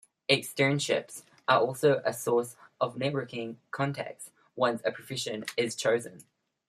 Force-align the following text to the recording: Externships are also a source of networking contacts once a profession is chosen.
Externships 0.27 1.21
are 1.47 1.59
also 1.59 2.01
a 2.03 2.11
source 2.11 2.55
of 2.79 2.95
networking 2.95 3.57
contacts 3.69 4.31
once 4.55 4.81
a 4.83 4.91
profession 4.91 5.45
is 5.57 5.75
chosen. 5.75 6.23